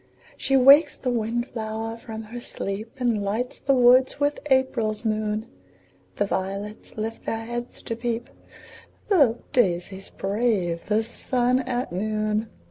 [0.35, 5.45] She wakes the wind flower from her sleep, And lights the woods with April's moon;
[6.15, 8.31] The violets lift their heads to peep,
[9.09, 12.49] The daisies brave the sun at noon.